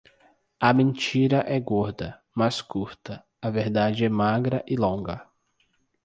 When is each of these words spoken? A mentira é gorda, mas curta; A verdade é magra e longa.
A 0.59 0.71
mentira 0.73 1.43
é 1.47 1.59
gorda, 1.59 2.19
mas 2.33 2.59
curta; 2.59 3.23
A 3.39 3.51
verdade 3.51 4.03
é 4.03 4.09
magra 4.09 4.63
e 4.67 4.75
longa. 4.75 5.29